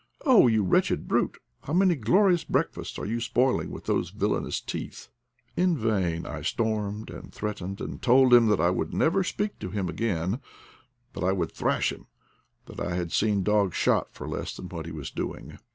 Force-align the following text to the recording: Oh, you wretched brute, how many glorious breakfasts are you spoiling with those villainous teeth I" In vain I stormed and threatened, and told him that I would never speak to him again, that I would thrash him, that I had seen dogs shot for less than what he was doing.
Oh, 0.25 0.47
you 0.47 0.63
wretched 0.63 1.07
brute, 1.07 1.37
how 1.65 1.73
many 1.73 1.93
glorious 1.93 2.43
breakfasts 2.43 2.97
are 2.97 3.05
you 3.05 3.19
spoiling 3.19 3.69
with 3.69 3.85
those 3.85 4.09
villainous 4.09 4.59
teeth 4.59 5.09
I" 5.55 5.61
In 5.61 5.77
vain 5.77 6.25
I 6.25 6.41
stormed 6.41 7.11
and 7.11 7.31
threatened, 7.31 7.79
and 7.79 8.01
told 8.01 8.33
him 8.33 8.47
that 8.47 8.59
I 8.59 8.71
would 8.71 8.95
never 8.95 9.23
speak 9.23 9.59
to 9.59 9.69
him 9.69 9.89
again, 9.89 10.41
that 11.13 11.23
I 11.23 11.33
would 11.33 11.51
thrash 11.51 11.91
him, 11.91 12.07
that 12.65 12.79
I 12.79 12.95
had 12.95 13.11
seen 13.11 13.43
dogs 13.43 13.75
shot 13.75 14.11
for 14.11 14.27
less 14.27 14.55
than 14.57 14.69
what 14.69 14.87
he 14.87 14.91
was 14.91 15.11
doing. 15.11 15.59